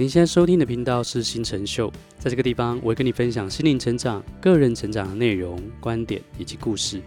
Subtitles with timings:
[0.00, 7.02] 您现在收听的频道是新成秀，在这个地方，我会跟你分享心灵成长、个人成长的内容、观点以及故事，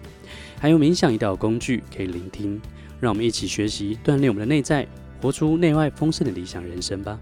[0.59, 2.61] 还有冥想一道工具可以聆听。
[2.99, 4.85] 让我们一起学习，锻炼我们的内在，
[5.21, 7.17] 活出内外丰盛的理想人生吧。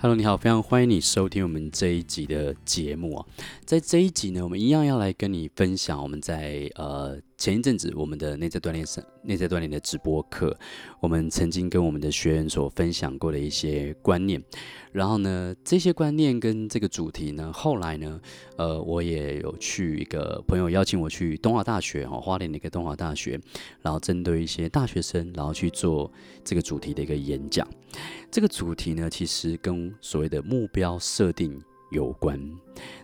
[0.00, 3.24] Hello，你好，非常欢迎你收听我们这一集的节目啊。
[3.64, 10.56] 在这一集呢，我们一样要来跟你分享我们在呃前一阵子我们的内在锻炼上内在锻炼的直播课，
[11.00, 14.40] 我们曾经跟我们的学员所分享过的一些观念。
[14.92, 18.20] 然后呢，这些观念跟这个主题呢，后来呢，
[18.58, 23.40] 呃，我也有去一个朋友邀请我去东华大学哦，花莲的一个东华大学，
[23.80, 26.08] 然后针对一些大学生，然后去做
[26.44, 27.68] 这个主题的一个演讲。
[28.30, 32.40] 这个主题呢，其实跟所谓的目标设定有关。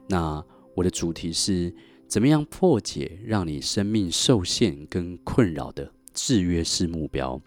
[0.07, 0.41] 那
[0.77, 1.75] 我的主题是
[2.09, 7.41] 怎么样破解让你生命受限跟困扰的制约式目标，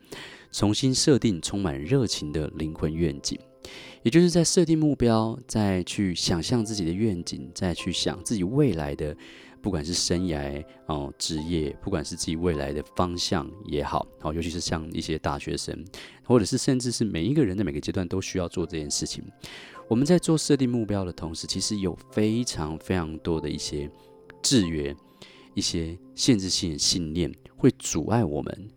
[0.52, 3.38] 重新设定充满热情的灵魂愿景。
[4.04, 9.16] 也就是在设定目标，再去想象自己的愿景，再去想自己未来的，
[9.62, 15.84] 不管是生涯哦、职业，不管是自己未来的方向也好，哦，尤其是像一些大学生，
[16.24, 19.24] 或者是甚至是每一个人的每个阶段都需要做这件事情。
[19.88, 23.90] 我们在做设定目标的同时，其实有非常非常多的一些
[24.42, 24.96] 制约、
[25.54, 28.70] 一些限制性的信念会阻碍我们，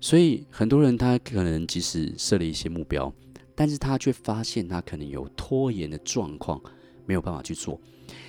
[0.00, 3.12] 所以很多人他可能即使设了一些目标。
[3.54, 6.62] 但是他却发现他可能有拖延的状况，
[7.04, 7.80] 没有办法去做。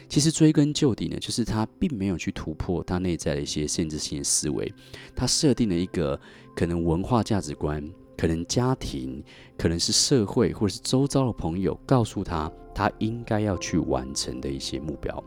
[0.08, 4.74] 其实追根究底呢，就是他并没有去突破他内在的一些限制性的思维。
[5.16, 6.20] 他设定了一个
[6.56, 9.24] 可能文化价值观，可能家庭，
[9.56, 15.24] 可能是社会，或者是周遭的朋友告诉他他应该要去完成的一些目标，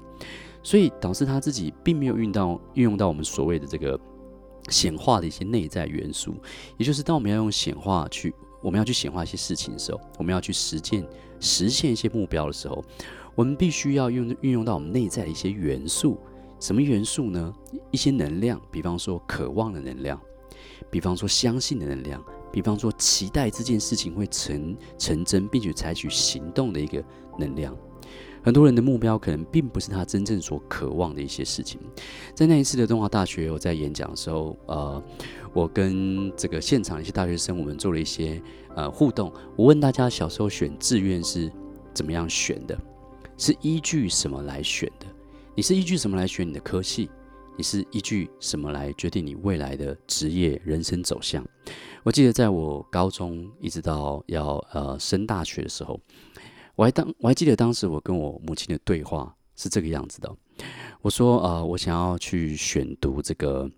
[0.62, 3.98] 所以导致他自己并没有运到运用到我们所谓的这个
[4.68, 6.34] 显化的一些内在元素。
[6.76, 8.34] 也就是当我们要用显化去。
[8.62, 11.04] 我们要去显化一些事情的时候，我们要去实践、
[11.40, 12.80] 实现一些目标的时候，
[13.34, 16.16] 我们必须要用运用到我们内在的一些元素。
[16.60, 17.52] 什么元素呢？
[17.90, 20.20] 一些能量，比方说渴望的能量，
[20.92, 27.02] 比方说相信的能量，比方说期待这件事情会成成真，并且采取行动的一个
[27.36, 27.76] 能量。
[28.42, 31.80] 很多人的目标可能并不是他真正所渴望的一些事情。
[32.34, 35.02] 在那一次的东华大学，我在演讲的时候，呃，
[35.52, 38.42] 我跟这个现场一些大学生，我们做了一些
[38.74, 39.32] 呃互动。
[39.56, 41.50] 我问大家，小时候选志愿是
[41.94, 42.76] 怎么样选的？
[43.38, 45.06] 是依据什么来选的？
[45.54, 47.08] 你是依据什么来选你的科系？
[47.56, 51.46] 你是依据什么来决定你未来的职业人生走向？
[52.02, 56.00] 我记得在我高中一直到要呃升大学的时候。
[56.74, 60.36] 我还当我还记得当时我跟我母亲的对话是这个样子的，
[61.02, 63.70] 我说呃我想要去选读这个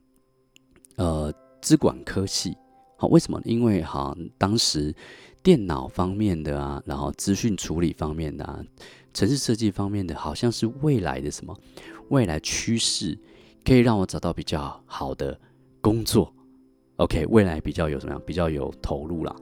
[0.96, 2.56] 呃资管科系，
[2.96, 3.40] 好，为什么？
[3.44, 4.94] 因为哈当时
[5.42, 8.64] 电脑方面的啊，然后资讯处理方面的啊，
[9.12, 11.58] 城市设计方面的，好像是未来的什么
[12.10, 13.18] 未来趋势，
[13.64, 15.38] 可以让我找到比较好的
[15.80, 16.32] 工作
[16.96, 19.34] ，OK，未来比较有什么样比较有投入啦，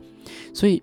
[0.54, 0.82] 所以。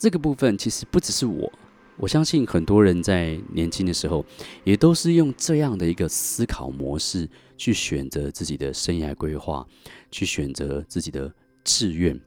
[0.00, 1.52] 这个部分其实不只是我，
[1.98, 4.24] 我相信很多人在年轻的时候
[4.64, 7.28] 也都是用这样的一个思考模式
[7.58, 9.66] 去选择自己的生涯规划，
[10.10, 11.30] 去选择自己的
[11.62, 12.18] 志愿。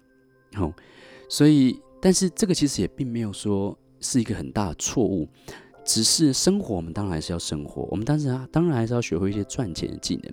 [0.53, 0.71] 好，
[1.27, 5.27] 所以，但是这个其实也并没有说是一个很大的错误，
[5.83, 10.31] 只是生活我们当然还是要生活，我们当然当然还是要学会一些赚钱的技能，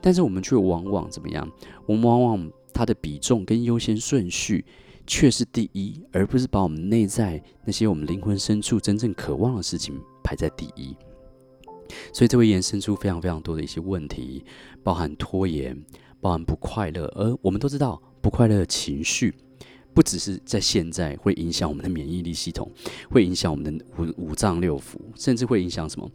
[0.00, 1.46] 但是我们却往往怎么样？
[1.84, 4.64] 我们往往它的比重跟优先顺序。
[5.08, 10.94] 却是第一，而不是把我们内在那些我们灵魂深处真正渴望的事情排在第一。
[12.12, 14.44] 所以这会延伸出非常非常多的一些问题，
[14.82, 15.82] 包含拖延，
[16.20, 17.06] 包含不快乐。
[17.16, 19.34] 而我们都知道，不快乐的情绪
[19.94, 22.70] 不只是在现在会影响我们的免疫力系统，
[23.10, 26.08] 会影响我们的五五脏六腑，甚至会影响什么？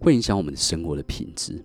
[0.00, 1.62] 会影响我们的生活的品质。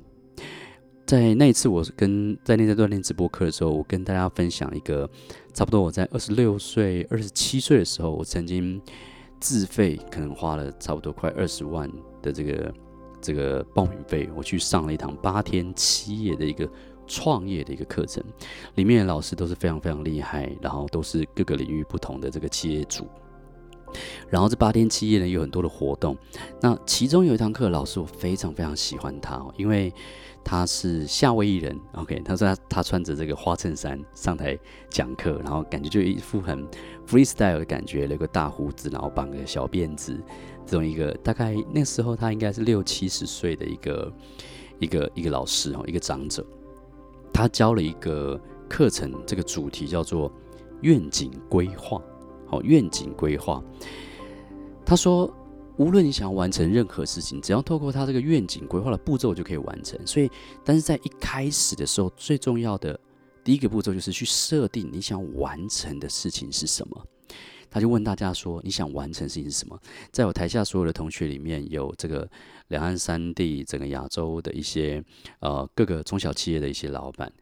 [1.06, 5.10] 在那一次，我跟在内在锻炼直播课的时候，我跟大家分享一个，
[5.54, 8.82] 差不多我在二十六岁、二十七岁的时候，我曾经
[9.40, 11.92] 自费，可能花了差不多快二十万
[12.22, 12.74] 的这个
[13.22, 16.68] 这个报名费，我去上了一堂八天七夜的一个
[17.06, 18.24] 创业的一个课程，
[18.76, 23.06] 里面的老师都是非常非常厉害，然后都是各个领域不同的这个企业主。
[24.28, 26.18] 然后这八天七夜呢，有很多的活动。
[26.60, 29.94] 那其中有一堂课，老师我非常非常喜欢他哦，因为
[30.44, 31.80] 他是夏威夷人。
[31.94, 34.58] OK，他说他他穿着这个花衬衫上台
[34.90, 36.68] 讲课，然后感觉就一副很
[37.08, 40.20] freestyle 的感觉，留个大胡子，然后绑个小辫子，
[40.66, 44.14] 这种一个大概那时候他应该是六七十岁的一个
[44.80, 46.46] 一个一个老师哦，一个长者。
[47.34, 50.32] 他教了一个课程，这个主题叫做
[50.82, 52.00] 愿景规划。
[52.48, 53.64] 好，愿景规划。
[54.86, 55.34] 他说，
[55.78, 60.00] 无论你想要完成任何事情，只要透过他这个愿景规划的步骤就可以完成。
[60.06, 60.30] 所以，
[60.64, 63.00] 但是在一开始的时候，最重要的
[63.44, 67.08] 第一个步骤就是去设定你想完成的事情是什么。
[67.72, 69.76] 他就问大家说：“你想完成事情是什么？”
[70.14, 72.30] 在我台下所有的同学里面，有这个
[72.68, 75.04] 两岸三地、整个亚洲的一些
[75.40, 77.34] 呃各个中小企业的一些老板，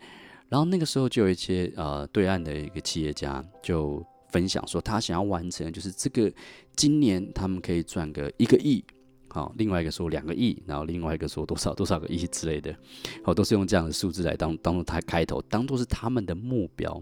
[0.47, 4.01] 然后那个时候就有一些呃对岸的一个企业家就
[4.31, 6.31] 分享说，他想要完成的就是这个
[6.75, 8.83] 今年他们可以赚个一个亿，
[9.27, 12.75] 好，另外一个说两个亿，然后另外一个说多少多少个亿之类的，
[13.23, 17.01] 好，都是用这样的数字来当当做他开头，当做是他们的目标。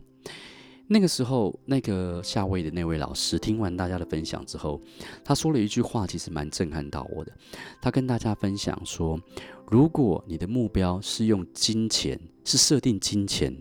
[0.92, 4.82] 那个时候，那个夏威的那位老师听完大家的分享之后，
[5.24, 7.32] 他说了一句话，其实蛮震撼到我的。
[7.80, 9.22] 他跟大家分享说
[9.70, 13.56] ：“如果你的目标是用金钱，是设定金钱，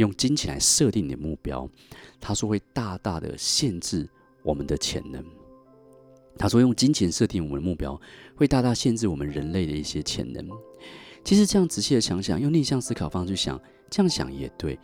[0.00, 1.68] 用金钱来设定你的目标，
[2.20, 4.08] 他说会大大的限制
[4.42, 5.24] 我们的潜能。
[6.38, 7.98] 他说用金钱设定我们的目标，
[8.34, 10.46] 会大大限制我们人类的一些潜能。
[11.24, 13.60] 其实这样仔细的想想，用逆向思考方式去想，
[13.90, 14.78] 这样想也对。”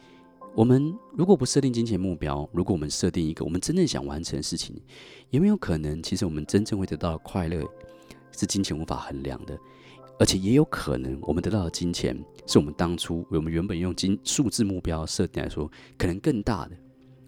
[0.55, 4.79] 我们如果不设定金钱目标，如果我们设定一个我们真正想完成的事情，
[5.31, 7.63] 有没有可能，其实我们真正会得到的快乐
[8.37, 9.59] 是金钱无法衡量的？
[10.23, 12.17] 而且也有可能，我们得到的金钱
[12.47, 16.77] 是我们当初我们原本用金数字目标设定来说，可能更大的，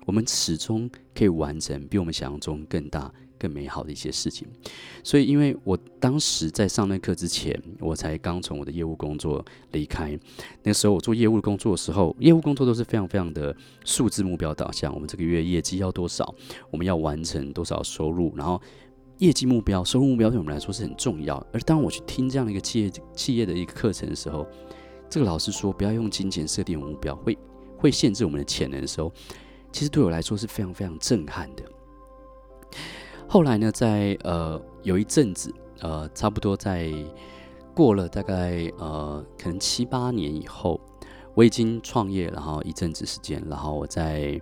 [0.06, 3.12] 我们始终可以完成比我们想象中更大。
[3.36, 4.46] 更美好的一些事情，
[5.02, 10.18] 所以因为我当时在上那课之前，我才刚从我的业务工作离开。
[10.62, 13.54] 那时候我做业务工作的时候，业务工作都是非常非常的
[13.84, 14.94] 数字目标导向。
[14.94, 16.34] 我们这个月业绩要多少？
[16.70, 18.32] 我们要完成多少收入？
[18.34, 18.58] 然后
[19.18, 21.36] 业绩目标、收入目标对我们来说是很重要。
[21.52, 24.46] 而当我去听这样的一个企业企业的一个课程的时候，
[25.08, 27.38] 这个老师说不要用金钱设定目标，会
[27.78, 29.12] 会限制我们的潜能的时候，
[29.70, 31.62] 其实对我来说是非常非常震撼的。
[33.28, 36.92] 后来呢，在呃有一阵子，呃差不多在
[37.74, 40.80] 过了大概呃可能七八年以后，
[41.34, 44.40] 我已经创业，然后一阵子时间，然后我在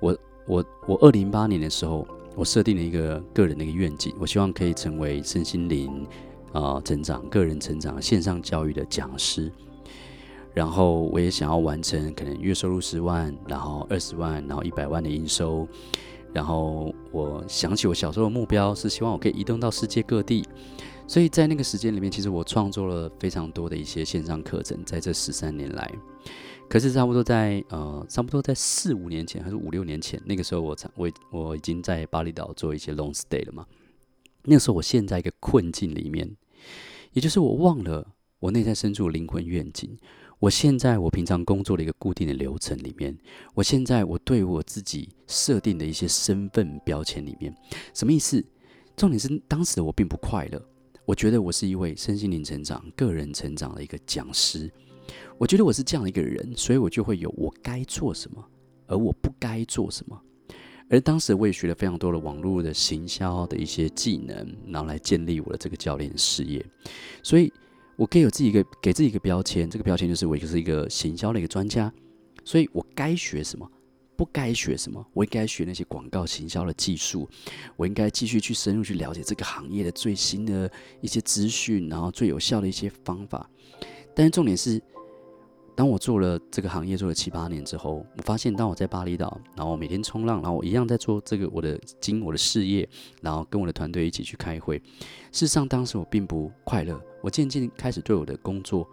[0.00, 0.16] 我
[0.46, 2.06] 我我二零零八年的时候，
[2.36, 6.06] 我设定了一个个人的一个愿景，我希望可以成为身心灵
[6.52, 9.52] 啊、成长、个人成长线上教育的讲师，
[10.54, 15.66] 然后我也想要完成可能月收入十万，然后二十万，然后一百万的营收。
[16.32, 20.46] 然后我想起我小时候的目标是希望我可以移动到世界各地，
[21.06, 25.92] 所以在那个时间里面，其实我创作了非常多的一些线上课程，在这十三年来。
[26.70, 33.66] 可是差不多在呃，差不多在四五年前还是五六年前，那个时候我才我我已经在巴厘岛做一些 long stay 了嘛。
[34.44, 36.36] 那个时候我陷在一个困境里面，
[37.12, 38.06] 也就是我忘了
[38.38, 39.98] 我内在深处灵魂愿景。
[40.38, 43.18] 我现在我平常工作的一个固定的流程里面，
[43.54, 47.52] 我现在我对我自己设定的一些身份标签里面，
[47.92, 48.42] 什么意思？
[48.96, 50.62] 重点是当时我并不快乐。
[51.04, 54.70] 我觉得我是一位身心灵成长、个人成长的一个讲师。
[55.38, 58.44] 我觉得我是这样的一个人，所以我就会有我该做什么，
[58.86, 60.20] 而我不该做什么。
[60.88, 66.64] 而当时我也学了非常多的网络的行销的一些技能，然后来建立我的这个教练事业。
[67.22, 67.52] 所以。
[67.96, 71.92] 我可以有自己一个给自己一个标签，这个标签就是我就是一个行销的一个专家，
[72.46, 73.70] 所以我该学什么，
[74.16, 77.28] 不该学什么，我应该学那些广告行销的技术，
[77.76, 83.46] 我应该继续去深入去了解这个行业的最新的一些资讯，然后最有效的一些方法。
[84.14, 84.82] 但是重点是。
[85.80, 92.86] 当我做了这个行业做了七八年之后，我发现当我在巴厘岛，然后每天冲浪，然后我一样在做这个我的经我的事业，
[93.22, 94.76] 然后跟我的团队一起去开会。
[95.32, 98.86] 事实上，当时我并不快乐，我渐渐开始对我的工作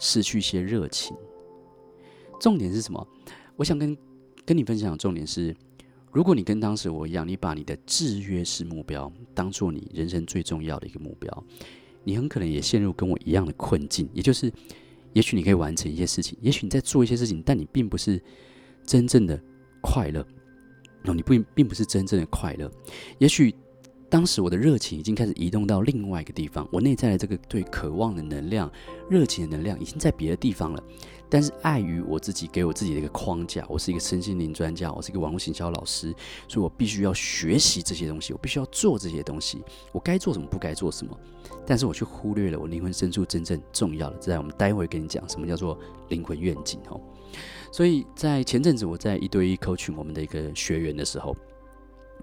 [0.00, 1.16] 失去一些热情。
[2.40, 3.06] 重点是什么？
[3.54, 3.96] 我想跟
[4.44, 5.54] 跟你分享的重点是，
[6.10, 11.44] 如果你跟当时我一样，你把你的制约式目标当做你人生最重要的一个目标，
[12.02, 14.52] 你很可能也陷入跟我一样的困境，也就是。
[15.14, 18.22] 也许你可以完成一些事情，也许你在做一些事情，但你并不是
[18.84, 19.40] 真正的
[19.80, 20.20] 快乐。
[21.04, 22.70] 哦，你不并不是真正的快乐。
[23.18, 23.54] 也许
[24.08, 28.70] 当时我的热情已经开始移动到另外一个地方，我内在的这个对渴望的能量、
[29.10, 30.82] 热情的能量已经在别的地方了。
[31.28, 36.14] 但是碍于我自己给我自己的一个框架，我是一个身心灵专家，我是一个网络行销老师，
[36.46, 39.60] 所以我必须要学习这些东西，我必须要做这些东西。
[39.90, 41.18] 我该做什么，不该做什么。
[41.66, 45.76] 但是我却忽略了我灵魂深处真正重要的，在我们待会跟你讲什么叫做
[46.08, 47.00] 灵魂愿景哦。
[47.72, 51.34] 所以在前阵子我在一对一 coach 我们的一个学员的时候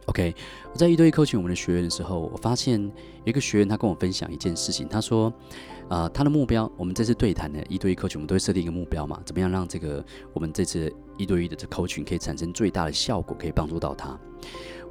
[0.06, 0.34] ，OK，
[0.74, 2.92] 我在一对一 coaching 我们的学员的时候，我发现有
[3.26, 5.32] 一个学员他跟我分享一件事情，他说，
[5.90, 10.04] 啊、他的目标，我们这次对谈的一对一 coaching 我们都会设定一个目标嘛，怎么样让这个
[10.34, 14.20] 我们这次一对一的这 coaching 可以产生最大的效果，可以帮助到他。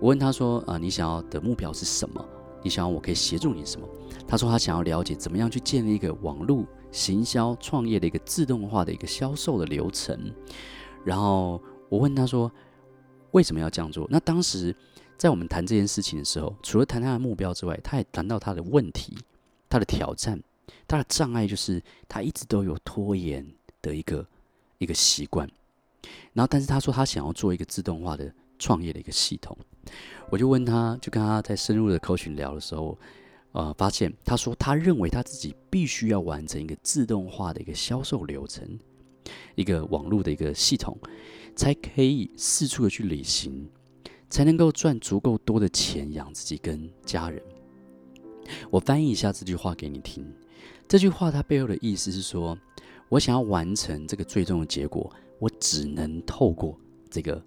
[0.00, 2.24] 我问他说：“啊、你想要的目标是什么？
[2.62, 3.86] 你想要我可以协助你什么？”
[4.26, 10.32] 他说他想要了解怎么样去建立一个网络行销创业的一个自动化的一个销售的流程。
[11.04, 12.50] 然后我问他说
[13.32, 14.74] ：“为什么要这样做？”那当时
[15.20, 19.14] 在我们谈这件事情的时候，除了谈他的目标之外，他也谈到他的问题、
[19.68, 20.42] 他的挑战、
[20.88, 23.46] 他的障碍，就是他一直都有拖延
[23.82, 24.26] 的一个
[24.78, 25.46] 一个习惯。
[26.32, 29.54] 然后，但是他说他想要做一个自动化的创业的一个系统，
[30.30, 32.96] 我就问他，就跟他在深入的 coaching 聊的时候，
[33.52, 38.66] 呃，发现他说他认为他自己必须要完成一个自动化的一个销售流程，
[39.54, 40.96] 一个网络的一个系统，
[41.54, 43.68] 才可以四处的去旅行，
[44.30, 47.42] 才能够赚足够多的钱养自己跟家人。
[48.70, 50.24] 我翻译一下这句话给你听，
[50.88, 52.56] 这句话它背后的意思是说，
[53.10, 55.12] 我想要完成这个最终的结果。
[55.38, 56.78] 我只能透过
[57.10, 57.42] 这个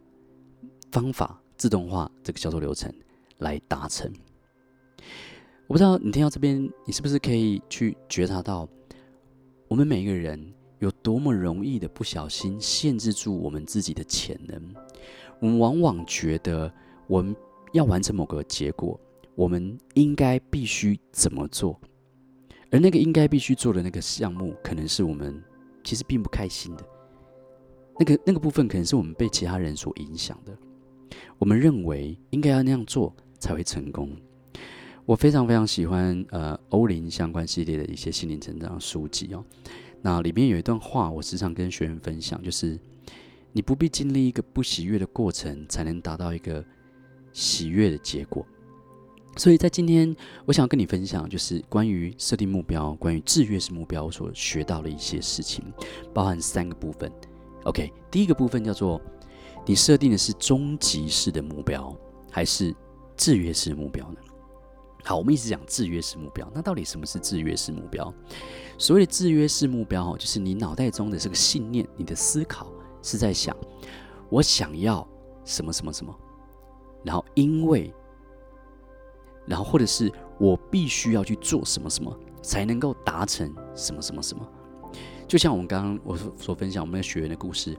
[0.92, 2.92] 方法自动化这个销售流程
[3.38, 4.12] 来达成。
[5.68, 8.68] 我不知道你听到这边，你是不是可以去觉察到，
[9.68, 10.44] 我们每一个人
[10.80, 14.74] 有多么容易的不小心限制住我们自己的潜能？
[15.44, 16.74] 我们往往觉得
[17.06, 17.36] 我们
[17.74, 18.98] 要完成某个结果，
[19.36, 21.78] 我们应该必须怎么做？
[22.72, 25.44] 而那个应该必须做的那个项目，可能是我们
[25.84, 26.86] 其实并不开心的。
[28.00, 30.58] 那个那个部分可能是我们被其他人所影响的，
[31.38, 34.16] 我们认为应该要那样做才会成功。
[35.06, 39.44] 我非常非常喜欢呃欧林相关系列的一些心灵成长书籍哦。
[40.02, 42.80] 那里面有一段话，我时常跟学员分享，就是
[43.54, 46.66] 你不必经历一个不喜悦的过程，才能达到一个
[47.32, 48.46] 喜悦的结果。
[49.38, 55.64] 所以在今天，我想跟你分享，就是关于设定目标、关于制约式目标所学到的一些事情，
[56.14, 57.12] 包含三个部分。
[57.66, 59.02] OK，第一个部分叫做
[59.66, 61.96] 你设定的是终极式的目标，
[62.30, 62.76] 还是
[63.16, 64.18] 制约式目标呢？
[65.04, 68.14] 好，我们一直讲制约式目标，那到底什么是制约式目标？
[68.78, 72.72] 所谓的制约式目标，就是你脑袋中的这个信念，你的思考
[73.04, 73.56] 是在想，
[74.30, 75.08] 我想要
[75.46, 76.16] 什么什么什么，
[77.04, 77.94] 然后因为，
[79.46, 84.44] 然后或者是我必须要去做什么什么，才能够达成什么什么什么。
[85.28, 87.78] 就像我们刚刚我所分享我们的学员的故事，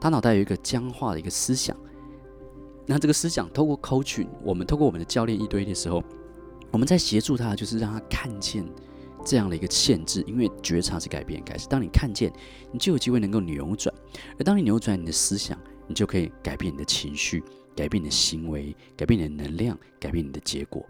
[0.00, 1.76] 他脑袋有一个僵化的一个思想，
[2.84, 6.02] 那这个思想透过 coaching，我们透过我们的教练一堆的时候，
[6.70, 8.64] 我们在协助他，就是让他看见
[9.26, 11.66] 这样的一个限制，因为觉察是改变开始。
[11.68, 12.32] 当你看见，
[12.72, 13.94] 你就有机会能够扭转，
[14.38, 17.42] 而当你扭转你的思想，你就可以改变你的情绪，
[17.74, 20.86] 改变你的行为，改变你的能量，改变你的结果。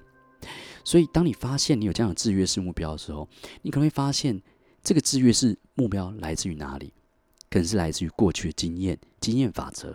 [0.85, 3.27] 所以，当你发现你有这样的制约式目标的时候，
[3.63, 4.41] 你可能会发现。
[4.83, 6.93] 这个制约式目标来自于哪里？
[7.51, 9.93] 可能是来自于过去的经验、经验法则。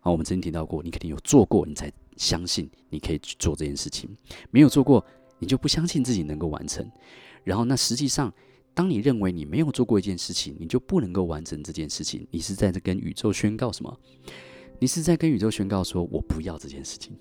[0.00, 4.10] 好，我们曾经提到过，你肯定有做过，你才相信你可以去做这件事情。
[4.50, 5.06] 没有做过，
[5.38, 6.84] 你就不相信自己能够完成。
[7.44, 8.32] 然后，那实际上，
[8.74, 12.26] 当你认为你没有做过一件事情，你就不能够完成这件事情。
[12.30, 14.00] 你是在跟宇宙宣告什么？
[14.78, 17.16] 你是在跟宇宙宣告说：“我不要这件事情。”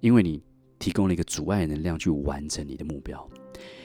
[0.00, 0.42] 因为你
[0.78, 3.28] 提供了一个阻碍能量去完成你的目标。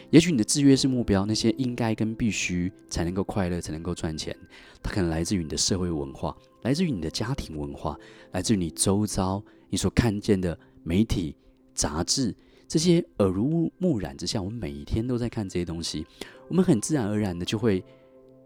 [0.09, 4.35] 也许你的制约是目标，那些应该跟必须才能够快乐，才能够赚钱，
[4.83, 7.97] 它可能来自于你的社会文化，来自于你的家庭文化，
[8.31, 11.35] 来自于你周遭你所看见的媒体、
[11.73, 12.35] 杂志
[12.71, 16.07] 这些耳濡目染之下，我们每一天都在看这些东西，
[16.47, 17.83] 我们很自然而然的就会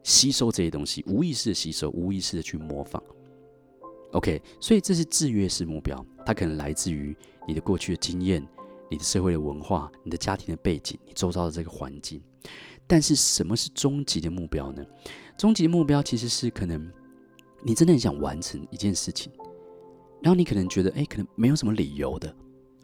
[0.01, 3.03] 吸收这些东西，无意识的吸收，无意识的去模仿。
[4.13, 7.15] OK，所以这是制约式目标，它可能来自于
[7.47, 8.43] 你的过去的经验。
[8.89, 12.19] 你的社会的文化，你的家庭的背景，你周遭的这个环境，
[12.87, 14.83] 但是什么是终极的目标呢？
[15.37, 16.91] 终极的目标其实是可能
[17.63, 19.31] 你真的很想完成一件事情，
[20.19, 22.35] 然后你可能觉得，哎，可能没有什么理由的，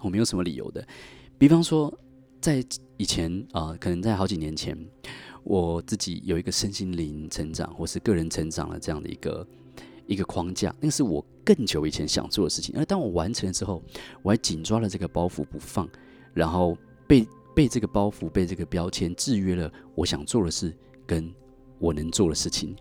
[0.02, 0.86] 我没有什么理由的。
[1.42, 1.92] 比方说，
[2.40, 2.64] 在
[2.98, 4.78] 以前啊、可能在好几年前，
[5.44, 9.48] 我自己有一个身心灵成长或是个人成长的这样的一个。
[10.08, 12.76] 一个框架，那是我更久以前想做的事情。
[12.78, 13.82] 而当我完成了之后，
[14.22, 15.88] 我还紧抓了这个包袱不放，
[16.34, 19.72] 然后被被这个包袱、被这个标签制约了。
[19.96, 20.76] 我想做的事
[21.08, 21.34] 跟
[21.80, 22.76] 我能做的事情，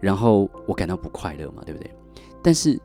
[0.00, 1.90] 然后我感到不快乐嘛，对不对？
[2.42, 2.78] 但是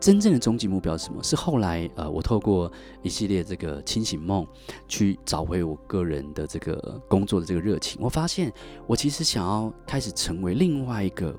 [0.00, 1.22] 真正的终极目标是什么？
[1.22, 2.70] 是后来呃，我透过
[3.02, 4.46] 一系列这个清醒梦
[4.86, 8.00] 去找回我个人的这个工作的这个热情。
[8.00, 8.52] 我发现
[8.86, 11.34] 我其实想要开始成为另外一个。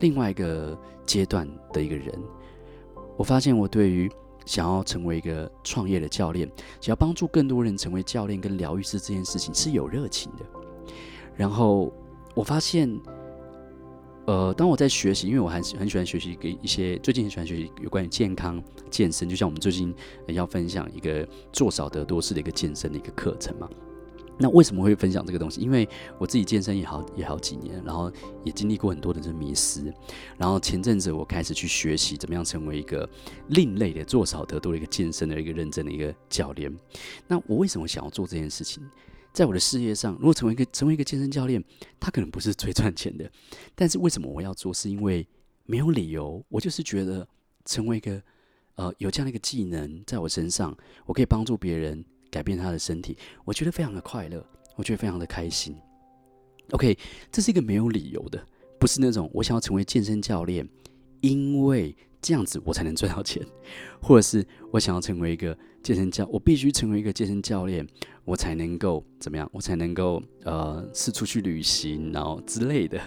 [0.00, 2.12] 另外一个阶段的一个人，
[3.16, 4.10] 我发现我对于
[4.44, 10.44] 想要成为一个创业的教练，想要帮助更多人成为教练跟疗愈师这件事情是有热情的。
[11.36, 11.92] 然后
[12.34, 12.92] 我发现
[14.24, 19.92] 呃，当我在学习，因为我还是很喜欢学习一一些，最近很喜欢学习有关于健康健身，就像我们最近
[20.28, 23.68] 要分享一个做少得多式的一个健身的一个课程嘛。
[24.38, 25.60] 那为什么会分享这个东西？
[25.60, 25.88] 因为
[26.18, 28.10] 我自己健身也好也好几年，然后
[28.44, 29.92] 也经历过很多的这迷失。
[30.38, 33.08] 然后前阵子我开始去学习怎么样成为一个
[33.48, 36.72] 另类的做少得多的一个健身的一个认证的一个教练。
[37.26, 38.82] 那我为什么想要做这件事情？
[39.32, 41.62] 在我的事业上，如果成为一个成为一个健身教练，
[41.98, 43.30] 他可能不是最赚钱的。
[43.74, 44.72] 但是为什么我要做？
[44.74, 45.26] 是因为
[45.64, 47.26] 没有理由，我就是觉得
[47.64, 48.22] 成为一个
[48.74, 54.46] 呃有这样的一个技能在我身上，我可以帮助别人改变他的身体，我觉得非常的快乐，
[54.76, 55.76] 我觉得非常的开心。
[56.70, 56.96] OK，
[57.30, 58.44] 这是一个没有理由的，
[58.78, 60.68] 不是那种我想要成为健身教练，
[61.20, 63.44] 因为这样子我才能赚到钱，
[64.00, 67.86] 或者是我想要成为一个健身教，我必须成为一个健身教练。
[68.24, 69.50] 我才能够怎么样？
[69.52, 73.00] 我才能够呃，四处去旅行，然后之类的。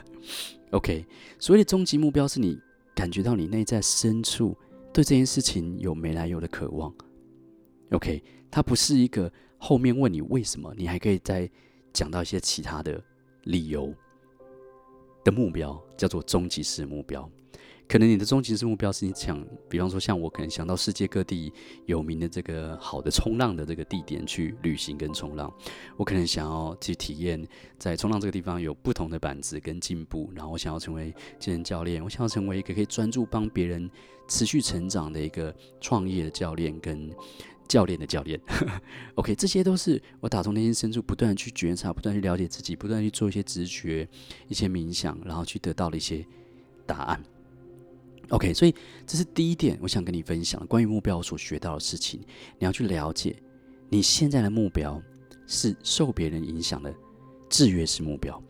[0.71, 1.05] OK，
[1.39, 2.59] 所谓的终极目标是你
[2.93, 4.57] 感觉到你内在深处
[4.91, 6.93] 对这件事情有没来由的渴望。
[7.91, 11.49] OK，它不是一个后面问你为什么，你还可以再
[11.93, 13.01] 讲到一些其他的
[13.43, 13.95] 理由
[15.23, 17.31] 的目标，叫做终极式目标。
[17.87, 21.53] 可能你的终极式目标是你想，比方说像我，可能想到世界各地
[21.85, 25.53] 有名的这个好的冲浪的这个地点去旅行跟冲浪。
[25.95, 33.89] 我可能想要去体验在冲浪这个地方有不同的板子跟进步，然后我想要成为健身教练，我想要成为一个可以专注帮别人
[34.27, 37.09] 持续成长的一个创业的教练跟
[37.67, 38.39] 教练的教练。
[39.13, 44.09] OK，这些都是我打从内心深处不断去觉察、不断去了解自己、不断去做一些直觉、
[44.47, 46.25] 一些冥想，然后去得到的一些
[46.87, 47.23] 答案。
[48.29, 48.73] OK，所以
[49.05, 52.19] 这是第一点，我想跟你分享关于目标所学到的事情。
[52.57, 53.35] 你要去了解
[53.89, 55.01] 你现在的目标
[55.47, 56.93] 是受别人影响的
[57.49, 58.41] 制约式目标，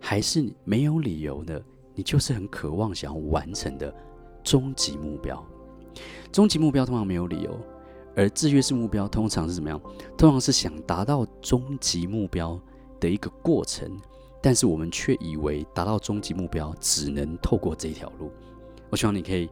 [0.00, 3.94] 还是没有理由的，你就是很渴望想要完成的
[4.44, 5.42] 终极目标。
[6.30, 7.58] 终极目标通常没有理由，
[8.14, 9.80] 而制约式目标通常是怎么样？
[10.16, 12.60] 通常是想达到终极目标
[13.00, 13.90] 的一个过程，
[14.42, 18.30] 但是我们却以为达到终极目标只能透过这条路。
[18.92, 19.48] 我希望你可以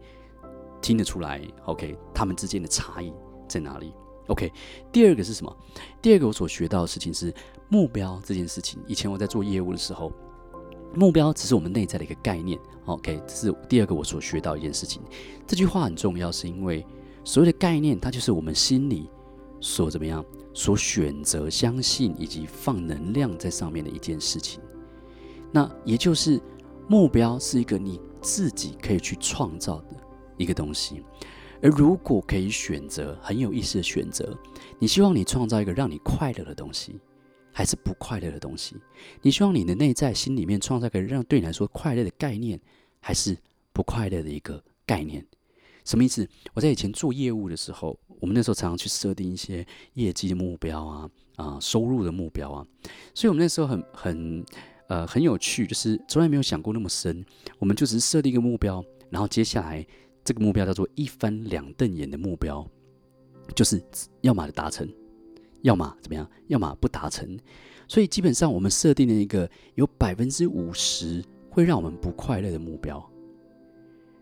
[0.83, 3.11] 听得出来，OK，他们之间的差异
[3.49, 3.95] 在哪里
[4.27, 4.53] ？OK，
[4.93, 5.57] 第二个是什么？
[6.03, 7.33] 第二个我所学到的事情是
[7.71, 8.79] 目标这件事情。
[8.87, 10.13] 以前我在做业务的时候，
[10.95, 12.61] 目标只是我们内在的一个概念。
[12.85, 15.01] OK，这是第二个我所学到一件事情。
[15.47, 16.87] 这句话很重要，是因为
[17.25, 19.09] 所谓的概念，它就是我们心里
[19.59, 20.23] 所怎么样，
[20.53, 24.61] 所选择相信以及放能量在上面的一件事情。
[25.51, 26.39] 那也就是
[26.87, 27.99] 目标是一个你。
[28.21, 29.97] 自己可以去创造的
[30.37, 31.03] 一个东西，
[31.63, 34.37] 而如果可以选择，很有意思的选择，
[34.79, 36.99] 你希望你创造一个让你快乐的东西，
[37.53, 38.77] 还是不快乐的东西？
[39.23, 42.61] 你希望你的内在心里面创造一个让对你来说快乐的概念，
[43.01, 43.37] 还是
[43.73, 45.27] 不快乐的一个概念？
[45.85, 46.29] 什么意思？
[46.55, 52.67] 我在以前做业务的时候，我们那时候常常去设定一些业绩的目标啊，啊，收入的目标啊，
[53.15, 54.45] 所以我们那时候很很。
[54.91, 57.25] 呃，很有趣，就是从来没有想过那么深。
[57.61, 59.87] 我们就只是设定一个目标，然后接下来
[60.25, 62.69] 这个目标叫做一翻两瞪眼的目标，
[63.55, 63.81] 就是
[64.23, 64.93] 要么达成，
[65.63, 67.39] 要么怎么样，要么不达成。
[67.87, 73.10] 所以基本上我们设定了一个有百分之五十会让我们不快乐的目标。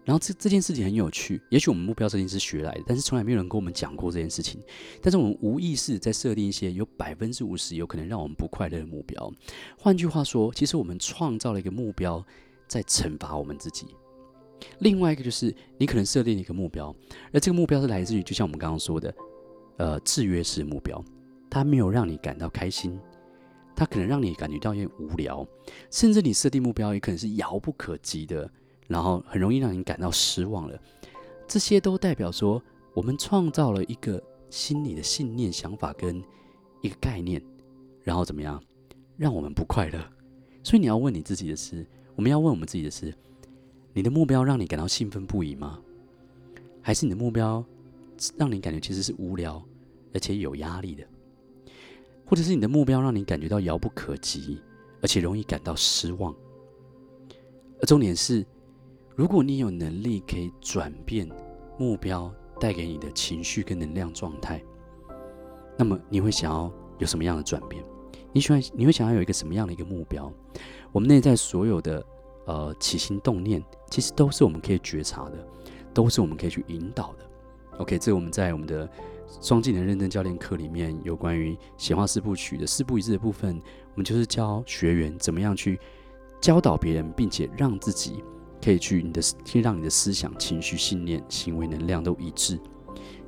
[0.09, 4.59] 然后这这件事情很有趣，也许我们目标设定是学来的，但是从来没有人跟我们讲过这件事情。
[5.03, 9.31] 但是我们无意识在设定一些有百分之五十有可能让我们不快乐的目标。
[9.77, 12.25] 换句话说，其实我们创造了一个目标，
[12.67, 13.87] 在惩罚我们自己。
[14.79, 16.87] 另外一个就是，你可能设定一个目标，
[17.31, 19.15] 而这个目标是来自于，就像我们刚刚说的，
[19.77, 21.05] 呃，制约式目标，
[21.51, 22.99] 它没有让你感到开心，
[23.77, 25.47] 它可能让你感觉到有点无聊，
[25.91, 28.51] 甚至你设定目标也可能是遥不可及的。
[28.89, 30.81] 然后很容易让你感到失望了，
[31.47, 32.61] 这些都代表说
[32.95, 36.21] 我们创造了一个心理的信念、想法跟
[36.81, 37.41] 一个概念，
[38.03, 38.61] 然后怎么样
[39.17, 40.03] 让我们不快乐？
[40.65, 43.15] 所以你要问你自己的是，我们要问我们自己的是：
[43.93, 45.79] 你的目标让你感到兴奋不已吗？
[46.81, 47.63] 还是你的目标
[48.37, 49.63] 让你感觉其实是无聊
[50.15, 51.05] 而且有压力的？
[52.25, 54.59] 或者是你的目标让你感觉到遥不可及，
[55.03, 56.35] 而且容易感到失望？
[57.83, 58.47] 而重点是。
[59.19, 61.29] 如果你有能力可以转变
[61.77, 64.63] 目标带给你的情绪跟能量状态，
[65.77, 67.83] 那么你会想要有什么样的转变？
[68.33, 70.33] 你喜欢你会想要有一个什么样的一个目标？
[70.93, 72.07] 我们内在所有的
[72.47, 75.45] 呃起心动念，其实都是我们可以觉察的，
[75.93, 77.79] 都是我们可以去引导的。
[77.79, 78.89] OK，这我们在我们的
[79.41, 83.61] 双技能认证教练课里面有关于显化四部曲的四不一致的部分，
[83.95, 85.77] 我们就是教学员怎么样去
[86.41, 88.23] 教导别人，并且让自己。
[88.63, 92.59] 可以去你的，可以让你的思想、情绪、信念、行为、能量都一致。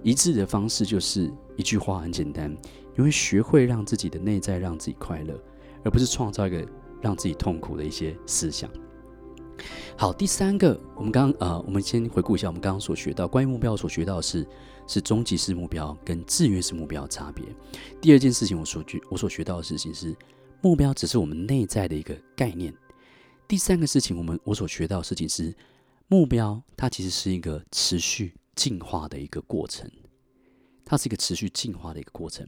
[0.03, 2.51] 一致的方式就是一句话，很简单，
[2.97, 5.38] 你会学会让自己的内在让自己快乐，
[5.85, 6.66] 而不是创造一个
[7.03, 8.71] 让自己痛苦的一些思想。
[9.97, 14.47] 好，第三个，我们刚呃，我们先回顾一下我们刚刚所学到关于目标所学到的是
[14.87, 17.45] 是终极式目标跟制约式目标的差别。
[18.01, 20.16] 第二件事情，我所学我所学到的事情是
[20.62, 22.75] 目标只是我们内在的一个概念。
[23.50, 25.52] 第三个事情，我们我所学到的事情是
[26.06, 29.90] 目标，它其实是一个持续进化的一个过程，
[30.84, 32.46] 它是一个持续进化的一个过程。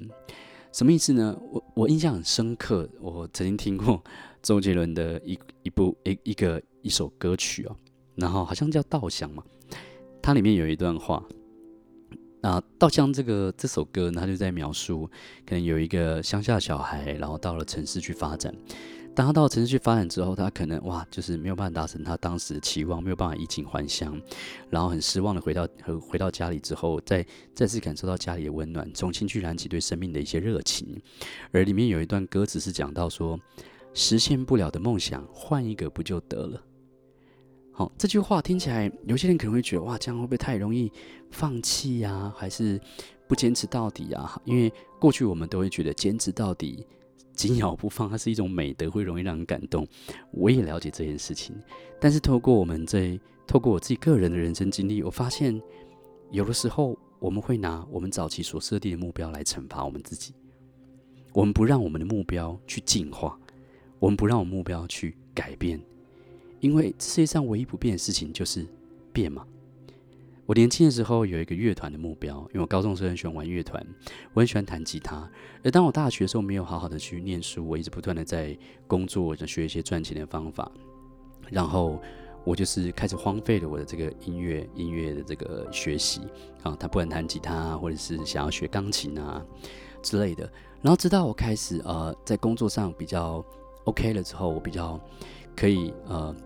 [0.70, 1.36] 什么意思呢？
[1.50, 4.00] 我我印象很深刻，我曾经听过
[4.44, 7.74] 周杰伦的一一部一一个一首歌曲哦，
[8.14, 9.42] 然后好像叫《稻香》嘛，
[10.22, 11.20] 它里面有一段话，
[12.42, 15.10] 啊，《稻香》这个这首歌，它就在描述，
[15.44, 18.54] 可能有一个乡下小孩，然后到了城市去发展。
[19.14, 24.18] 当他到城市去发展之后，他可能哇，就是没有办法达成他当时的期望，没有办法衣锦还乡，
[24.70, 30.98] 然后很失望的回到和回到家里之后，再再次感受到家里的温暖，重新去燃起对生命的一些热情。
[31.50, 33.38] 而里面有一段歌词是讲到说，
[33.92, 36.62] 实现不了的梦想，换一个不就得了？
[37.70, 40.90] 好，这句话听起来，有些人可能会觉得哇，这样会不会太容易
[41.30, 42.32] 放弃呀？
[42.34, 42.80] 还是
[43.28, 44.40] 不坚持到底啊？
[44.44, 46.86] 因为过去我们都会觉得坚持到底。
[47.48, 49.86] 紧咬不放，它是一种美德，会容易让人感动。
[50.30, 51.54] 我也了解这件事情，
[52.00, 55.60] 但是透过我们这，透过我自己个人的人生经历，我发现
[56.30, 60.32] 有的时候我们会拿我们早期所设定的目标来惩罚我们自己。
[61.32, 63.38] 我们不让我们的目标去进化，
[63.98, 65.80] 我们不让我们目标去改变，
[66.60, 68.66] 因为世界上唯一不变的事情就是
[69.12, 69.46] 变嘛。
[70.52, 73.82] 我年轻的时候有一个乐团的目标，因为我高中时候很喜欢玩乐团，
[74.34, 75.26] 我很喜欢弹吉他。
[75.64, 78.54] 而当我大学的时候没有好好的去念书，我一直不断的在
[78.86, 80.70] 工作，想学一些赚钱的方法，
[81.48, 81.98] 然后
[82.44, 86.20] 我就是开始荒废了我的这个音乐音乐的这个学习
[86.62, 89.42] 啊，他不能弹吉他，或者是想要学钢琴啊
[90.02, 90.44] 之类的。
[90.82, 93.42] 然后直到我开始呃在工作上比较
[93.84, 95.00] OK 了之后，我比较
[95.56, 96.36] 可以呃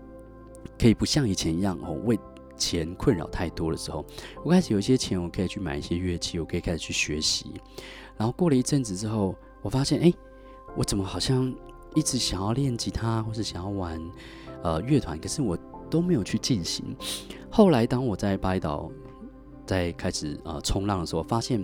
[0.79, 2.17] 可以不像以前一样哦为。
[2.57, 4.05] 钱困扰太多的时候，
[4.43, 7.53] 我开始有一些钱，我可以去买一些乐器，我可以开始去学习。
[8.17, 10.13] 然后过了一阵子之后，我发现，哎，
[10.75, 11.53] 我怎么好像
[11.95, 14.01] 一直想要练吉他，或是想要玩
[14.63, 15.57] 呃乐团，可是我
[15.89, 16.95] 都没有去进行。
[17.49, 18.91] 后来当我在巴厘岛
[19.65, 21.63] 在开始呃冲浪的时候，发现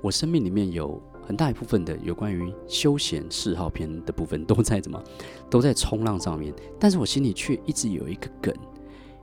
[0.00, 5.02] 我生命里面有很大一部分的有关于休闲嗜好篇的部分都在怎么
[5.48, 8.54] 都在冲浪上面，但是我心里却一直有一个梗。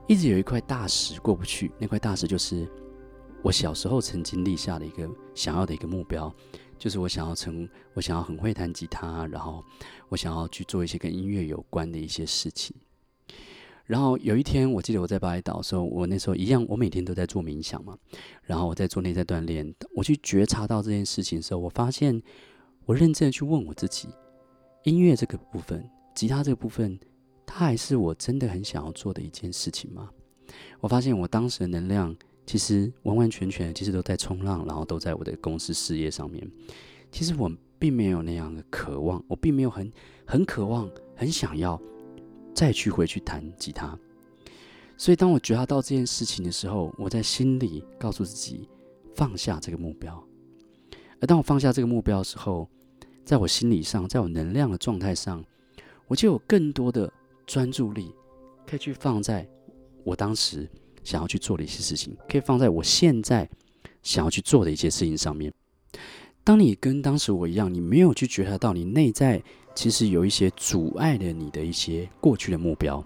[0.08, 2.66] 一直有一块大石过不去，那块大石就是
[3.42, 6.34] 我小时候曾经立下的一个想要的一个目标，
[6.78, 9.62] 就是我想要成，我想要很会弹吉他，然后
[10.08, 12.74] 我想要去做一些跟音乐有关的一些事情。
[13.84, 17.94] 然后有一天，我记得我在巴厘岛的时候，我那时候一样，我每天都在做冥想嘛，
[18.44, 22.22] 然后我在做内在锻炼，我去觉察到这件事情的时候，我发现
[22.86, 24.08] 我认真的去问我自己，
[24.84, 26.98] 音乐这个部分，吉他这个部分。
[27.50, 30.10] 它还是我真的很想要做的一件事情吗？
[30.80, 32.14] 我发现我当时的能量
[32.46, 36.46] 其实完完全全其实都在冲浪，然后都在我的公司事业上面。
[37.10, 39.90] 其实我并没有那样的渴望，我并没有很
[40.26, 41.80] 很渴望、很想要
[42.54, 43.98] 再去回去弹吉他。
[44.98, 48.68] 所以当我觉察到这件事情的时候，我在心里告诉自己
[49.14, 50.22] 放下这个目标。
[51.20, 52.68] 而当我放下这个目标的时候，
[53.24, 55.42] 在我心理上，在我能量的状态上，
[56.06, 57.10] 我就有更多的。
[57.48, 58.14] 专注力
[58.66, 59.48] 可以去放在
[60.04, 60.68] 我当时
[61.02, 63.48] 想要去做的一些事情，可以放在我现在
[64.02, 65.52] 想要去做的一些事情上面。
[66.44, 69.42] 当你跟当时我一样，你没有去觉察到你内在
[69.74, 73.02] 其实有一些阻碍了你的一些过去的目标，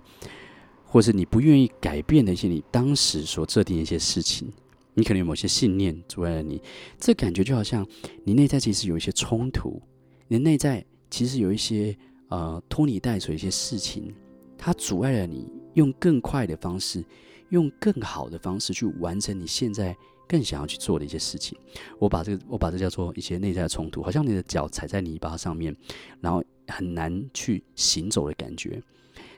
[0.84, 4.52] 或是你不愿意改变的一些你当时所设定的一些事情，
[4.94, 6.60] 你可能有某些信念阻碍了你。
[6.98, 7.86] 这感觉就好像
[8.24, 9.80] 你内在其实有一些冲突，
[10.28, 11.96] 你内在其实有一些
[12.28, 14.14] 呃拖泥带水一些事情。
[14.64, 17.04] 它阻碍了你用更快的方式，
[17.48, 19.96] 用更好的方式去完成你现在
[20.28, 21.58] 更想要去做的一些事情。
[21.98, 25.76] 我把这个，我把这叫做一些内在的冲突，好像你的脚踩在泥巴上面，
[26.20, 28.80] 然后很难去行走的感觉。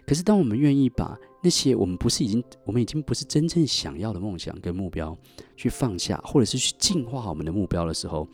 [0.06, 5.16] 可是，当我们愿意把那些我们不是已经，我们已经不是真正想要的梦想跟目标
[5.56, 8.28] 去放下，或者是去净化我们的目标的时候，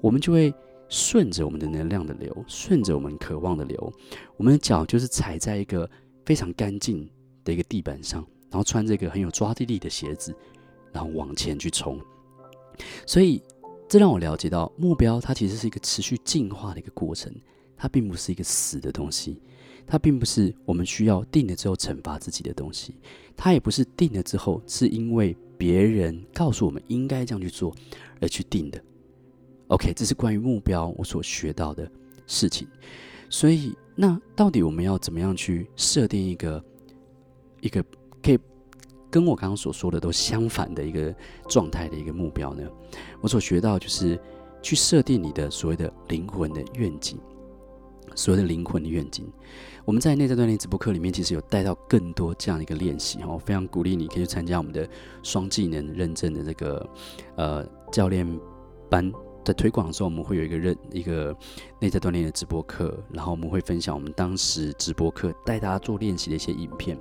[0.00, 0.52] 我们就会
[0.88, 3.92] 顺着我们的能量的流，顺着我们渴望的流，
[4.36, 5.88] 我们的脚就是踩在一个。
[6.24, 7.08] 非常干净
[7.44, 10.34] 的一个地板上，然后穿这个很有抓地力的鞋子，
[10.92, 12.00] 然后往前去冲。
[13.06, 13.42] 所以，
[13.88, 17.32] 这让我了解到，目标它其实是一个持续进化的一个过程，
[17.76, 19.40] 它并不是一个死的东西，
[19.86, 22.94] 它并不是我们需要定了之后惩罚自己的东西，
[23.36, 27.74] 它也不是定了之后是因为别人告诉我们应该这样去做
[28.20, 28.82] 而去定的。
[29.68, 31.90] OK，这是关于目标我所学到的
[32.26, 32.66] 事情。
[33.32, 36.62] 所以，那到底我们要怎么样去设定一个
[37.62, 37.82] 一个
[38.22, 38.38] 可以
[39.10, 41.14] 跟我刚刚所说的都相反的一个
[41.48, 42.62] 状态的一个目标呢？
[43.22, 44.20] 我所学到就是
[44.60, 47.18] 去设定你的所谓的灵魂的愿景，
[48.14, 49.26] 所谓的灵魂的愿景。
[49.86, 54.86] 我们在内在锻炼直播课里面，其实有带到更多这样一个练习哈，非常鼓励你可以去参加我们的
[55.22, 56.90] 双技能认证的这个
[57.36, 58.28] 呃教练
[58.90, 59.10] 班。
[59.44, 61.36] 在推广的时候，我们会有一个认一个
[61.80, 66.98] 内在锻炼的直播课，然后我们会分享我们当时直播课带大家做练习的一些影片。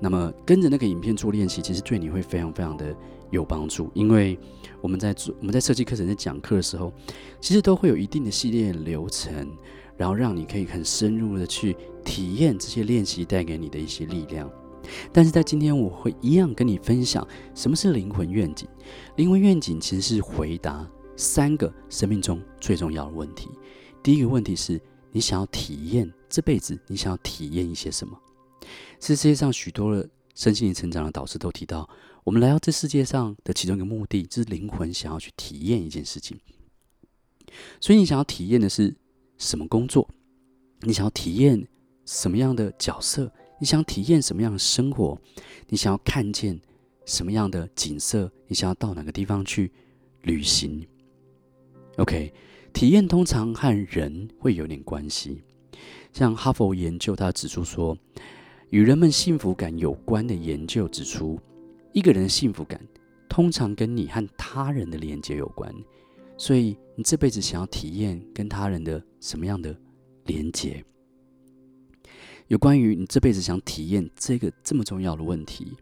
[0.00, 2.94] 那么跟着那个影片做练习，其实对你会非常非常的
[3.30, 4.38] 有帮助，因为
[4.80, 6.92] 我们在做我们在设计课程在讲课的时候，
[7.40, 9.50] 其实都会有一定的系列流程。
[9.96, 14.50] 然后让你可以很深入的去体验这些练习带给你的一些力量。
[15.12, 17.24] 但是在今天，我会一样跟你分享
[17.54, 18.68] 什么是灵魂愿景。
[19.14, 20.84] 灵魂愿景其实是回答
[21.16, 23.48] 三个生命中最重要的问题。
[24.02, 28.18] 第一个问题是你想要体验这辈子，你想要体验一些什么？
[29.00, 31.88] 是世界上许多的身心灵成长的导师都提到，
[32.24, 36.38] 我们来到这世界上的其中一个目的，就是灵魂想要去体验一件事情。
[37.80, 38.96] 所以你想要体验的是。
[39.36, 40.08] 什么工作？
[40.82, 41.66] 你想要体验
[42.06, 43.30] 什么样的角色？
[43.58, 45.18] 你想体验什么样的生活？
[45.66, 46.58] 你想要看见
[47.04, 48.30] 什么样的景色？
[48.46, 49.72] 你想要到哪个地方去
[50.22, 50.86] 旅行
[51.96, 52.32] ？OK，
[52.72, 55.42] 体验通常和人会有点关系。
[56.12, 57.96] 像哈佛研究，他指出说，
[58.70, 61.40] 与人们幸福感有关的研究指出，
[61.92, 62.80] 一个人的幸福感
[63.28, 65.74] 通常跟你和他人的连接有关。
[66.36, 69.76] 所以，你这辈子想要体验跟他人的什么样的
[70.26, 70.84] 连接？
[72.48, 75.76] 有关于你这辈子想体验这个这么重要的问题，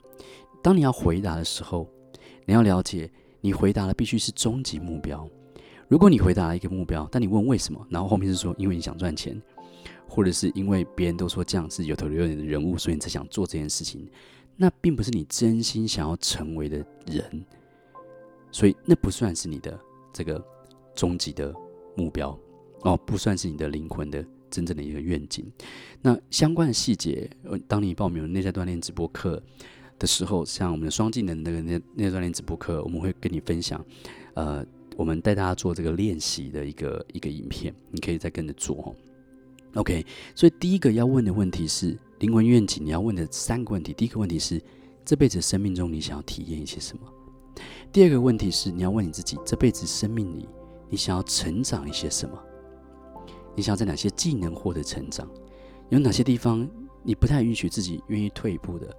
[0.62, 1.88] 当你要回答的时候，
[2.44, 5.29] 你要了解，你回答的必须是终极目标。
[5.92, 9.38] 如果你回答一个目标，但你问为什么，然后后面是说因为你想赚钱，
[10.09, 14.09] 或者是因为别人都说这样是有头有脸的人物，所以你才想做这件事情，
[14.57, 17.44] 那并不是你真心想要成为的人，
[18.50, 19.78] 所以那不算是你的。
[20.14, 20.42] 这个
[20.94, 21.55] 终极的
[21.94, 22.38] 目标
[22.85, 25.44] 哦，不算是你的灵魂的真正的一个愿景。
[26.00, 27.31] 那相关的细节，
[27.68, 29.42] 当你报名内在锻炼直播课
[29.98, 33.85] 的时候，像我们的双技能那个内内在锻炼直播课，我们会跟你分享。
[34.35, 34.64] 呃，
[34.96, 38.94] 我们带大家做这个练习的一个一个影片，你可以再跟着做哦。
[39.74, 43.92] OK，所以第一个要问的问题是灵魂愿景，你要问的三个问题。
[43.92, 44.61] 第一个问题是
[45.05, 47.02] 这辈子生命中你想要体验一些什么？
[47.90, 50.48] 第二个问题是，你要问你自己：这辈子生命里，
[50.88, 52.38] 你想要成长一些什么？
[53.55, 55.28] 你想要在哪些技能获得成长？
[55.88, 56.68] 有哪些地方
[57.02, 58.94] 你不太允许自己愿意退一步的？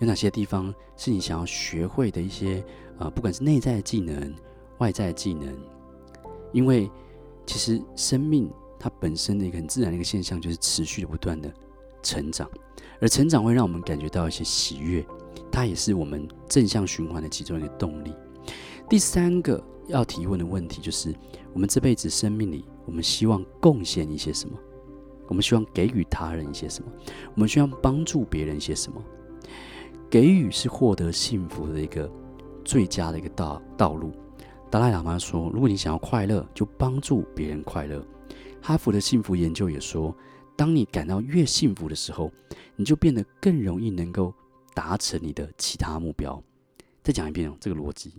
[0.00, 2.64] 有哪些地方是你想要学会的一些、
[2.98, 4.32] 呃，不管是内在的技能、
[4.78, 5.54] 外在技能？
[6.52, 6.90] 因为
[7.46, 11.52] 其实生命它本身的一个很自然的一个现象，就是持续的不断的
[12.02, 12.48] 成长，
[13.00, 15.04] 而成长会让我们感觉到一些喜悦。
[15.50, 18.14] 它也是我们正向循环的其中一个动力。
[18.88, 21.14] 第三个要提问的问题就是：
[21.52, 24.56] 我们这辈子生命里，我们希望贡献一些什么？
[25.26, 26.90] 我们希望给予他人一些什么？
[27.34, 29.02] 我们希望帮助别人一些什么？
[30.08, 32.10] 给予是获得幸福的一个
[32.64, 34.12] 最佳的一个道道路。
[34.70, 38.04] 达赖喇嘛说：如果你想要快乐，就帮助别人快乐。
[38.60, 40.14] 哈佛的幸福研究也说：
[40.56, 42.30] 当你感到越幸福的时候，
[42.76, 44.34] 你就变得更容易能够。
[44.74, 46.40] 达成你的其他目标。
[47.02, 48.14] 再讲一遍哦，这个逻辑：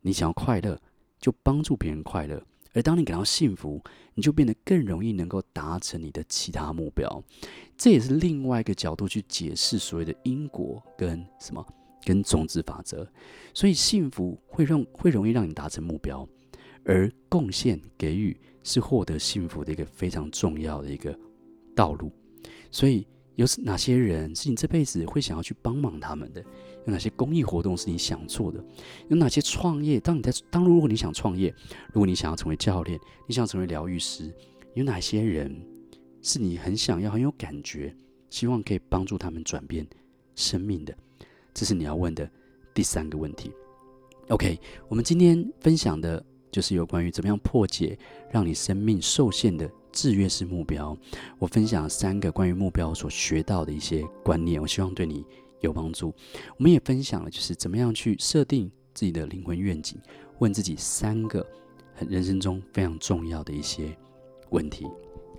[0.00, 0.76] 你想要快乐，
[1.20, 2.36] 就帮助别人快乐；
[2.72, 3.80] 而当你感到幸福，
[4.14, 7.22] 你就变得更容易能够达成你的其他目标。
[7.76, 11.64] 这也是另外一个角度去解释所谓的因果跟什么，
[12.04, 13.06] 跟种子法则。
[13.54, 16.28] 所以，幸福会让会容易让你达成目标，
[16.84, 21.18] 而贡献给予是获得幸福的一个非常重要的一个
[21.74, 22.12] 道路。
[22.70, 23.06] 所以。
[23.36, 26.42] 有哪些人是你这辈子会想要去帮忙他们的？
[26.84, 28.62] 有哪些公益活动是你想做的？
[29.08, 29.98] 有哪些创业？
[29.98, 31.54] 当你在当如果你想创业，
[31.86, 34.30] 如果你想要成为教练，你想成为疗愈师，
[34.74, 35.58] 有哪些人
[36.20, 37.96] 是你很想要、很有感觉，
[38.28, 39.86] 希望可以帮助他们转变
[40.34, 40.94] 生命的？
[41.54, 42.28] 这是你要问的
[42.72, 43.52] 第三个问题。
[44.28, 44.58] OK，
[44.88, 47.98] 我们今天分享的就是有关于怎么样破解
[48.30, 49.70] 让你生命受限的。
[49.92, 50.96] 制约式目标，
[51.36, 55.26] 我分享三个关于目标所学到的一些观念，我希望对你
[55.62, 56.14] 有帮助。
[56.56, 59.98] 我们也分享了，就是怎么样去设定自己的灵魂愿景，
[60.38, 61.44] 问自己三个
[61.92, 63.92] 很人生中非常重要的一些
[64.50, 64.86] 问题。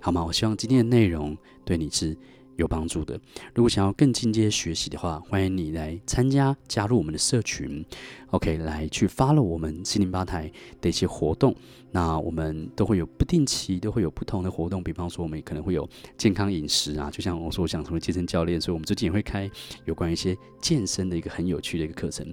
[0.02, 0.22] 好吗？
[0.22, 2.14] 我希望今天的内容对你是
[2.56, 3.18] 有帮助的。
[3.54, 7.84] 如果想要更进阶学习的话，欢迎你来参加加入我们的社群
[8.30, 11.54] ，OK，来去 follow 我们心灵吧台的一些活动。
[11.94, 15.86] 那我们都会有不定期都会有不同的活动，比方说我们可能会有
[16.16, 19.50] 健康饮食啊，就像我说我想成为健身教练，所以我们最近也会开
[19.84, 22.26] 有关一些健身的一个很有趣的一个课程。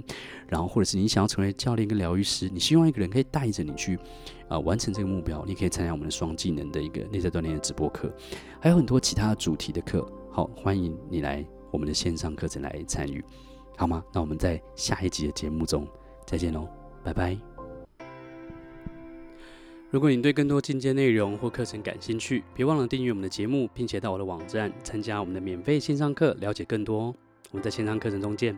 [0.47, 3.97] 然后或者是你想要成为教练跟疗愈师，你希望一个人可以带着你去
[4.47, 8.09] 啊、呃、完成这个目标，你可以参加我们的双技能的一个内在锻炼的直播课，
[8.61, 10.05] 还有很多其他主题的课。
[10.31, 13.23] 好，欢迎你来我们的线上课程来参与，
[13.77, 14.03] 好吗？
[14.13, 15.87] 那我们在下一集的节目中
[16.25, 16.67] 再见喽，
[17.03, 17.37] 拜拜。
[19.89, 27.15] 如果你对更多进阶内容或课程感兴趣，别忘了订阅我们的节目，并且到我的网站参加我们的免费线上课，了解更多哦。
[27.51, 28.55] 我们在线上课程中见。